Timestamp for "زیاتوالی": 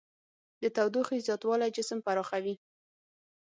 1.27-1.69